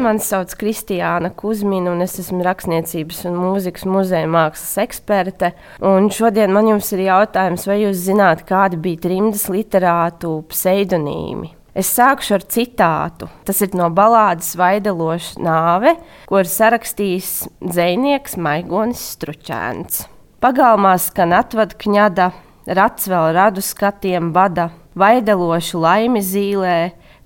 Mani 0.00 0.22
sauc 0.24 0.54
Kristiāna 0.56 1.28
Kusmina, 1.36 1.92
un 1.92 2.00
es 2.00 2.14
esmu 2.22 2.40
rakstniecības 2.46 3.18
un 3.28 3.34
mūzikas 3.36 3.84
muzeja 3.84 4.28
mākslas 4.32 4.78
eksperte. 4.80 5.50
Un 5.84 6.08
šodien 6.08 6.54
man 6.56 6.70
ir 6.70 7.02
jautājums, 7.04 7.66
vai 7.68 7.82
jūs 7.82 8.06
zināt, 8.06 8.46
kādi 8.48 8.78
bija 8.80 9.02
trimdas 9.04 9.44
literātu 9.52 10.38
pseidonīmi? 10.48 11.52
Es 11.76 11.92
sākšu 11.92 12.34
ar 12.38 12.46
citātu. 12.48 13.28
Tas 13.44 13.60
ir 13.60 13.76
no 13.76 13.90
balādes 13.92 14.54
Vaideloša 14.58 15.42
nāve, 15.44 15.92
ko 16.26 16.40
ir 16.40 16.48
sarakstījis 16.48 17.30
dzinieks 17.60 18.38
Maigonis 18.40 19.02
Stručēns. 19.14 20.06
Pagalmā 20.40 20.94
skan 20.96 21.36
atvada 21.36 21.76
kņada, 21.76 22.30
rats 22.72 23.04
vēl 23.10 23.34
radu 23.36 23.60
skatiem 23.60 24.32
bada, 24.32 24.70
vaidelošu 24.96 25.84
laimi 25.84 26.24
zīlē, 26.24 26.78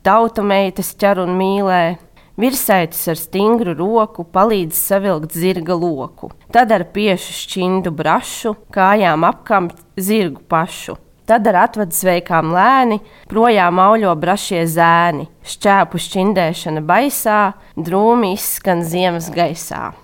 tautu 0.03 0.43
meitas 0.43 0.91
ķer 0.99 1.23
un 1.23 1.39
mīlē. 1.39 1.85
Virsaitis 2.35 3.05
ar 3.07 3.14
stingru 3.14 3.77
roku 3.79 4.25
palīdz 4.27 4.75
savilkt 4.75 5.36
zirga 5.39 5.77
loku, 5.79 6.32
tad 6.50 6.72
ar 6.75 6.82
piešu 6.90 7.31
šķindu 7.31 7.93
brašu, 7.95 8.57
kājām 8.75 9.22
apkampt 9.29 9.79
zirgu 9.95 10.43
pašu. 10.50 10.96
Tad 11.31 11.46
ar 11.49 11.61
atvadu 11.62 11.95
sveikām 11.95 12.50
lēni, 12.53 12.99
projām 13.31 13.79
auļo 13.81 14.11
brašie 14.21 14.64
zēni, 14.68 15.29
šķēpu 15.46 16.00
šķindēšana 16.07 16.82
baisā, 16.85 17.39
drūmi 17.79 18.35
izskan 18.35 18.82
ziemas 18.85 19.31
gaisā. 19.32 19.95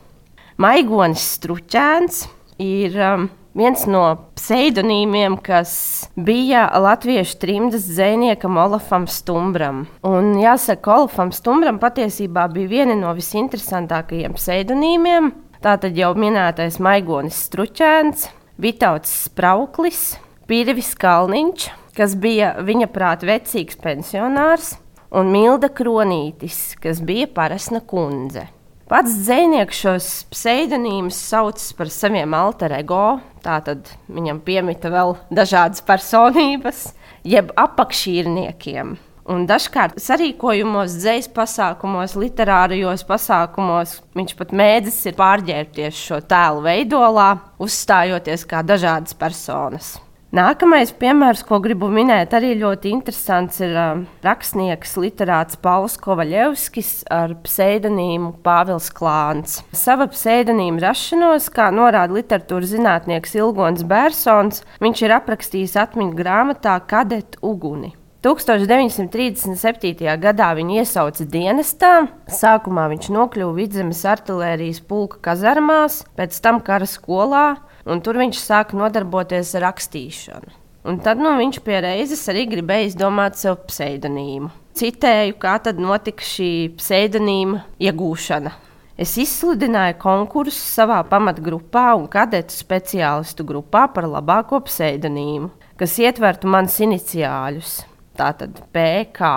Maigonis 0.60 1.26
Stručēns 1.34 2.22
ir 2.62 2.96
um, 3.04 3.26
viens 3.56 3.84
no 3.90 4.02
pseidonīmiem, 4.38 5.36
kas 5.42 5.72
bija 6.16 6.66
latviešu 6.80 7.38
trimdas 7.42 7.86
zvejniekam 7.88 8.58
Olafam 8.60 9.06
Stumbram. 9.10 9.84
Un 10.06 10.34
jāsaka, 10.40 11.00
Olafam 11.00 11.32
Stumbram 11.34 11.80
patiesībā 11.82 12.46
bija 12.52 12.70
viena 12.70 12.98
no 12.98 13.14
visinteresantākajiem 13.16 14.36
pseidonīmiem. 14.38 15.32
Tātad 15.60 15.96
jau 15.98 16.14
minētais 16.16 16.78
Maigonis 16.80 17.42
Stručēns, 17.48 18.30
Vitauts 18.60 19.12
Sprauklis. 19.26 20.14
Pirvis 20.50 20.96
Kalniņš, 20.98 21.68
kas 21.94 22.16
bija 22.18 22.56
viņa 22.66 22.88
prāta 22.90 23.28
vecīgs 23.28 23.76
pensionārs, 23.78 24.72
un 25.14 25.30
Milda 25.30 25.68
Kronītis, 25.70 26.72
kas 26.82 26.98
bija 27.06 27.28
parasna 27.30 27.78
kundze. 27.86 28.48
Pats 28.90 29.12
dzinieks 29.22 29.78
šos 29.84 30.06
pseidonīmus 30.32 31.14
sauc 31.14 31.62
par 31.78 31.92
saviem 31.94 32.34
alter 32.34 32.74
ego, 32.80 33.20
tātad 33.44 33.90
viņam 34.08 34.40
piemita 34.44 34.90
vēl 34.92 35.16
dažādas 35.34 35.84
personības, 35.86 36.90
jeb 37.26 37.52
apakšīrniekiem. 37.60 38.98
Un 39.30 39.44
dažkārt 39.46 40.00
sarīkojumos, 40.02 40.96
dzīslu 40.98 41.34
pasākumos, 41.36 42.16
literārajos 42.18 43.04
pasākumos 43.06 43.98
viņš 44.18 44.36
pat 44.38 44.54
mēdzis 44.56 45.00
ir 45.06 45.18
pārģērbties 45.20 46.04
šo 46.08 46.18
tēlu 46.26 46.64
veidolā, 46.66 47.30
uzstājoties 47.62 48.46
kā 48.50 48.64
dažādas 48.66 49.14
personas. 49.14 49.98
Nākamais 50.30 50.92
piemērs, 50.94 51.40
ko 51.42 51.58
gribu 51.58 51.88
minēt, 51.90 52.36
arī 52.38 52.52
ļoti 52.60 52.92
interesants, 52.94 53.56
ir 53.66 53.72
uh, 53.74 54.02
rakstnieks, 54.22 54.92
literāts 55.02 55.58
Pauls 55.58 55.96
Kovaļevskis 55.98 56.90
ar 57.10 57.34
pseidonīmu 57.42 58.36
Pāvils 58.44 58.92
Klāns. 58.94 59.56
Sava 59.74 60.06
pseidonīma 60.12 60.84
rašanos, 60.84 61.48
kā 61.50 61.72
norāda 61.74 62.14
literatūras 62.14 62.70
zinātnieks 62.76 63.34
Ilgons 63.40 63.82
Bērsons, 63.90 64.62
viņš 64.78 65.02
ir 65.02 65.16
aprakstījis 65.16 65.74
atmiņu 65.82 66.14
grāmatā 66.22 66.76
Kadet 66.86 67.34
Uguni. 67.42 67.96
1937. 68.22 70.06
gadā 70.20 70.52
viņu 70.54 70.78
iesauca 70.78 71.26
dienestā. 71.26 71.92
Sākumā 72.30 72.86
viņš 72.92 73.10
nokļuva 73.16 73.56
vidzemes 73.58 74.04
artērijas 74.06 74.78
pulka 74.86 75.18
kazarmās, 75.26 76.04
pēc 76.14 76.38
tam 76.44 76.62
kara 76.62 76.86
skolā 76.86 77.48
un 77.86 78.02
tur 78.04 78.18
viņš 78.20 78.40
sāka 78.40 78.78
nodarboties 78.78 79.54
ar 79.58 79.68
rakstīšanu. 79.70 80.56
Un 80.88 80.96
tad 81.04 81.20
nu, 81.20 81.34
viņš 81.36 81.60
pie 81.64 81.82
reizes 81.84 82.22
arī 82.32 82.46
gribēja 82.48 82.88
izdomāt 82.88 83.36
sev 83.36 83.58
pseidonīmu. 83.68 84.48
Citēju, 84.80 85.36
kā 85.40 85.58
tad 85.60 85.80
notika 85.82 86.24
šī 86.24 86.70
pseidonīma 86.78 87.60
iegūšana. 87.84 88.52
Es 89.00 89.14
izsludināju 89.20 89.96
konkursu 90.00 90.60
savā 90.60 90.98
pamatgrupā 91.08 91.86
un 91.96 92.06
kadetu 92.12 92.52
speciālistu 92.52 93.44
grupā 93.48 93.86
par 93.92 94.08
labāko 94.08 94.60
pseidonīmu, 94.66 95.50
kas 95.80 95.96
ietvertu 96.00 96.48
manas 96.52 96.76
iniciāļus. 96.84 97.78
Tātad 98.16 98.60
PK. 98.72 99.30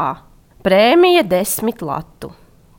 Prēmija 0.63 1.23
desmit 1.28 1.84
latu. 1.84 2.34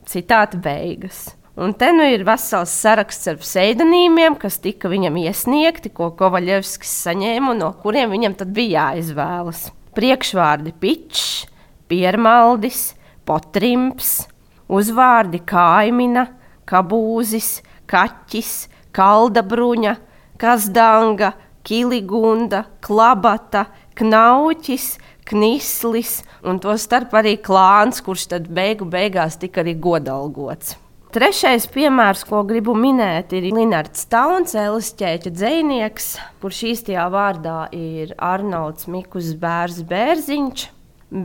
Citāta 0.09 0.57
beigas. 0.61 1.27
Un 1.55 1.71
te 1.71 1.87
nu 1.95 2.03
ir 2.03 2.25
vesels 2.27 2.73
saraksts 2.83 3.29
ar 3.31 3.37
pseidonīmiem, 3.39 4.33
kas 4.35 4.57
tika 4.59 4.89
viņam 4.91 5.15
iesniegti, 5.21 5.87
ko 5.95 6.09
Kovaļevskis 6.19 6.91
saņēma 7.05 7.53
un 7.53 7.61
no 7.63 7.69
kuriem 7.79 8.11
viņam 8.11 8.35
tad 8.41 8.51
bija 8.55 8.89
jāizvēlas. 8.89 9.69
Priekšvārdi 9.95 10.75
Pičs, 10.75 11.45
Piermaldis, 11.87 12.89
Potrimps, 13.23 14.25
uzvārdi 14.67 15.39
Kaimina, 15.47 16.27
Kabūzis, 16.67 17.61
Kaķis, 17.87 18.53
Kaldabruņa, 18.91 19.95
Kazdanga, 20.41 21.33
Kiligunda, 21.63 22.65
Klabata, 22.83 23.69
Knauķis, 23.95 24.97
Knislis 25.25 26.17
un 26.43 26.59
to 26.59 26.75
starp 26.75 27.15
arī 27.15 27.39
klāns, 27.39 28.03
kurš 28.03 28.33
tad 28.35 28.51
beigu 28.51 28.83
beigās 28.83 29.39
tika 29.39 29.63
arī 29.63 29.79
godalgots. 29.79 30.81
Trešais 31.15 31.63
piemērs, 31.71 32.25
ko 32.27 32.41
gribu 32.43 32.73
minēt, 32.75 33.31
ir 33.37 33.45
Linnards 33.55 34.01
Tauns, 34.11 34.51
Elisķēķa 34.59 35.31
dzinieks, 35.31 36.07
kurš 36.43 36.59
īstajā 36.73 37.05
vārdā 37.13 37.69
ir 37.71 38.11
Arnolds 38.19 38.89
Mikus 38.91 39.29
Bērs 39.39 39.77
Bērziņš. 39.87 40.65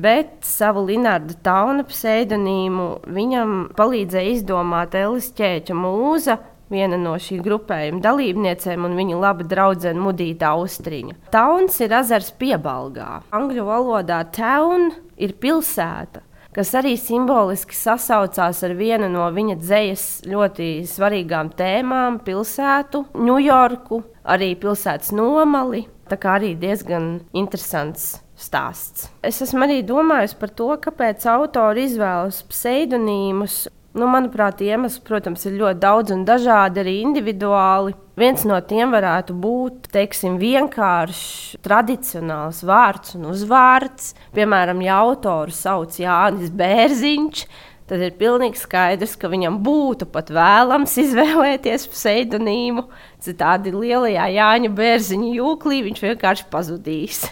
Bet 0.05 0.47
savu 0.47 0.85
Linnarda 0.93 1.35
Tauna 1.43 1.83
pseidonīmu 1.91 2.87
viņam 3.11 3.59
palīdzēja 3.75 4.37
izdomāt 4.37 4.95
Elisķēķa 4.95 5.75
mūza, 5.83 6.39
viena 6.71 6.95
no 6.95 7.17
šī 7.19 7.43
grupējuma 7.43 7.99
dalībniecēm 8.07 8.87
un 8.87 8.95
viņa 9.03 9.21
laba 9.27 9.51
draudzene 9.57 10.07
Mudīta 10.07 10.55
Austriņa. 10.55 11.19
Tauns 11.35 11.83
ir 11.83 11.99
ezers 11.99 12.31
piebalgā. 12.39 13.25
Angļu 13.35 13.67
valodā 13.75 14.23
town 14.39 14.93
ir 15.19 15.35
pilsēta 15.43 16.23
kas 16.55 16.73
arī 16.79 16.97
simboliski 16.99 17.77
sasaucās 17.77 18.63
ar 18.67 18.75
vienu 18.79 19.11
no 19.13 19.27
viņa 19.35 19.57
dzīslas 19.61 20.09
ļoti 20.31 20.71
svarīgām 20.91 21.53
tēmām- 21.57 22.21
pilsētu, 22.27 23.05
Ņujorku, 23.15 24.03
arī 24.25 24.55
pilsētas 24.57 25.13
nomali. 25.13 25.87
Tā 26.11 26.19
kā 26.19 26.41
arī 26.41 26.57
diezgan 26.59 27.21
interesants 27.33 28.21
stāsts. 28.37 29.09
Es 29.23 29.41
esmu 29.45 29.67
arī 29.67 29.83
domājis 29.87 30.35
par 30.39 30.51
to, 30.51 30.71
kāpēc 30.77 31.27
autori 31.31 31.85
izvēlas 31.87 32.43
pseidonīmus 32.51 33.69
Nu, 33.91 34.07
manuprāt, 34.07 34.61
iemesli, 34.63 35.01
protams, 35.03 35.43
ir 35.49 35.57
ļoti 35.59 35.81
daudz 35.83 36.13
un 36.15 36.21
dažādi 36.23 36.79
arī 36.79 36.93
individuāli. 37.03 37.97
Viens 38.21 38.45
no 38.47 38.55
tiem 38.63 38.93
varētu 38.95 39.35
būt 39.35 39.89
teiksim, 39.91 40.37
vienkāršs, 40.39 41.57
tradicionāls 41.65 42.61
vārds 42.69 43.17
un 43.19 43.27
uzvārds. 43.33 44.13
Piemēram, 44.37 44.85
ja 44.87 45.01
autoru 45.03 45.51
sauc 45.51 45.99
Jānis 45.99 46.53
Bērziņš, 46.55 47.43
tad 47.91 48.05
ir 48.07 48.15
pilnīgi 48.21 48.63
skaidrs, 48.63 49.17
ka 49.19 49.33
viņam 49.33 49.59
būtu 49.67 50.07
pat 50.15 50.31
vēlams 50.39 50.95
izvēlēties 51.03 51.89
pseidonīmu. 51.91 52.87
Citādi 53.27 53.75
lielajā 53.75 54.31
Jāņa 54.37 54.71
Bērziņa 54.79 55.35
jūklī 55.41 55.83
viņš 55.89 56.07
vienkārši 56.07 56.47
pazudīs. 56.55 57.25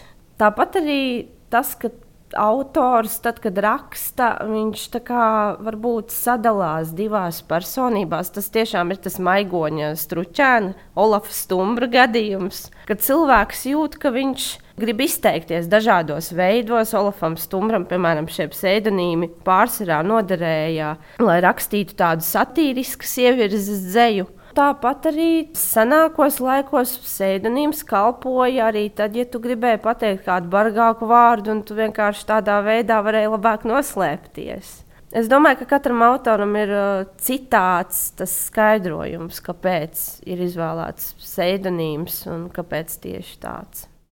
Tāpat 0.42 0.82
arī 0.82 1.00
tas, 1.54 1.76
ka 1.78 1.94
autors, 2.36 3.18
tad, 3.24 3.40
kad 3.44 3.58
raksta, 3.62 4.34
viņš 4.48 4.86
varbūt 5.64 6.12
sadalās 6.12 6.92
divās 6.96 7.40
personībās. 7.42 8.32
Tas 8.34 8.50
tiešām 8.54 8.92
ir 8.92 9.00
tas 9.02 9.18
maigoņa 9.18 9.94
stručēna, 9.96 10.74
Olafa 10.98 11.32
Stumbra 11.32 11.86
gadījums, 11.86 12.68
kad 12.88 13.00
cilvēks 13.04 13.66
jūt, 13.72 13.98
ka 14.02 14.12
viņš 14.14 14.48
grib 14.78 15.02
izteikties 15.02 15.68
dažādos 15.70 16.30
veidos. 16.36 16.94
Olafam 16.94 17.36
Stumbram, 17.40 17.86
piemēram, 17.88 18.28
šie 18.30 18.48
pseidonīmi 18.52 19.30
pārsvarā 19.46 20.00
noderēja, 20.06 20.96
lai 21.22 21.38
rakstītu 21.44 21.98
tādu 21.98 22.26
satīrisku 22.26 23.06
sievietes 23.06 23.70
dzēju 23.88 24.28
tāpat 24.58 25.08
arī 25.12 25.30
senākos 25.56 26.40
laikos 26.42 26.96
pseidonīms 27.04 27.84
kalpoja 27.86 28.68
arī 28.72 28.88
tad, 28.90 29.14
ja 29.16 29.26
tu 29.28 29.40
gribēji 29.42 29.80
pateikt 29.84 30.26
kādu 30.26 30.50
bargāku 30.52 31.08
vārdu, 31.10 31.54
un 31.54 31.64
tu 31.66 31.78
vienkārši 31.78 32.26
tādā 32.28 32.58
veidā 32.66 32.98
varēji 33.06 33.32
labāk 33.36 33.66
noslēpties. 33.68 34.74
Es 35.16 35.28
domāju, 35.30 35.62
ka 35.62 35.70
katram 35.70 36.02
autoram 36.04 36.50
ir 36.60 36.72
uh, 36.74 37.04
citāds 37.24 38.10
tas 38.18 38.34
skaidrojums, 38.50 39.40
kāpēc 39.46 40.02
ir 40.28 40.42
izvēlēts 40.44 41.14
pseidonīms 41.22 42.26
un 42.28 42.50
kāpēc 42.52 42.98
tieši 43.06 43.38
tāds. 43.40 43.86